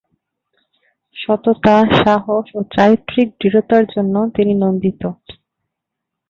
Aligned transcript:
সততা, 1.15 1.75
সাহস 1.97 2.45
ও 2.55 2.59
চারিত্রিক 2.75 3.27
দৃঢ়তার 3.41 3.83
জন্য 3.93 4.15
তিনি 4.35 4.53
নন্দিত। 4.63 5.01